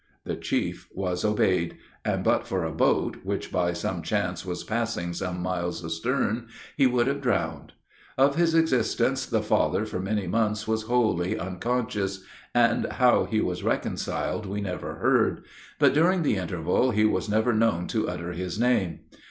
[0.23, 5.13] The chief was obeyed; and but for a boat, which by some chance was passing
[5.13, 7.73] some miles astern, he would have been drowned.
[8.17, 12.23] Of his existence the father for many months was wholly unconscious,
[12.55, 15.43] and how he was reconciled we never heard;
[15.77, 19.01] but during the interval he was never known to utter his name.